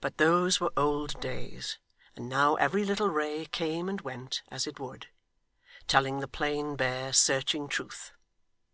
But 0.00 0.16
those 0.16 0.60
were 0.60 0.72
old 0.78 1.20
days, 1.20 1.76
and 2.14 2.26
now 2.26 2.54
every 2.54 2.86
little 2.86 3.10
ray 3.10 3.44
came 3.44 3.86
and 3.86 4.00
went 4.00 4.40
as 4.48 4.66
it 4.66 4.80
would; 4.80 5.08
telling 5.86 6.20
the 6.20 6.26
plain, 6.26 6.74
bare, 6.74 7.12
searching 7.12 7.68
truth. 7.68 8.14